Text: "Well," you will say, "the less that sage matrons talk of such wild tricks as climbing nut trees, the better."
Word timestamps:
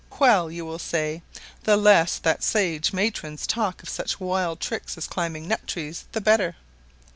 "Well," 0.19 0.49
you 0.49 0.65
will 0.65 0.79
say, 0.79 1.21
"the 1.61 1.77
less 1.77 2.17
that 2.17 2.41
sage 2.41 2.91
matrons 2.91 3.45
talk 3.45 3.83
of 3.83 3.89
such 3.89 4.19
wild 4.19 4.59
tricks 4.59 4.97
as 4.97 5.05
climbing 5.05 5.47
nut 5.47 5.67
trees, 5.67 6.05
the 6.11 6.21
better." 6.21 6.55